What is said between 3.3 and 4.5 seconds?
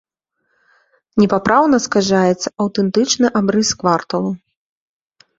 абрыс кварталу.